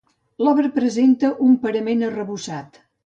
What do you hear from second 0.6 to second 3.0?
presenta un parament arrebossat.